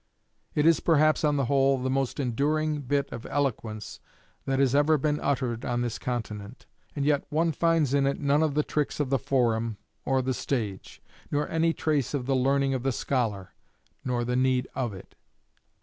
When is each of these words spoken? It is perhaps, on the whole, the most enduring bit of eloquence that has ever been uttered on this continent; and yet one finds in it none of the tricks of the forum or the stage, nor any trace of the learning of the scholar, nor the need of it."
It 0.55 0.65
is 0.65 0.79
perhaps, 0.79 1.23
on 1.23 1.37
the 1.37 1.45
whole, 1.45 1.77
the 1.77 1.87
most 1.91 2.19
enduring 2.19 2.81
bit 2.81 3.07
of 3.11 3.27
eloquence 3.27 3.99
that 4.45 4.57
has 4.57 4.73
ever 4.73 4.97
been 4.97 5.19
uttered 5.19 5.63
on 5.63 5.81
this 5.81 5.99
continent; 5.99 6.65
and 6.95 7.05
yet 7.05 7.23
one 7.29 7.51
finds 7.51 7.93
in 7.93 8.07
it 8.07 8.19
none 8.19 8.41
of 8.41 8.55
the 8.55 8.63
tricks 8.63 8.99
of 8.99 9.11
the 9.11 9.19
forum 9.19 9.77
or 10.03 10.23
the 10.23 10.33
stage, 10.33 11.03
nor 11.29 11.47
any 11.49 11.71
trace 11.71 12.15
of 12.15 12.25
the 12.25 12.35
learning 12.35 12.73
of 12.73 12.81
the 12.81 12.91
scholar, 12.91 13.53
nor 14.03 14.25
the 14.25 14.35
need 14.35 14.67
of 14.73 14.91
it." 14.91 15.13